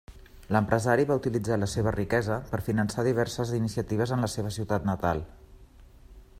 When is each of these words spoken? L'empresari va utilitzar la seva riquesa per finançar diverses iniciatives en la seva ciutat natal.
L'empresari 0.55 1.03
va 1.09 1.17
utilitzar 1.19 1.57
la 1.63 1.67
seva 1.73 1.93
riquesa 1.97 2.37
per 2.53 2.61
finançar 2.69 3.05
diverses 3.09 3.53
iniciatives 3.61 4.17
en 4.17 4.27
la 4.27 4.33
seva 4.37 4.55
ciutat 4.59 4.89
natal. 4.93 5.23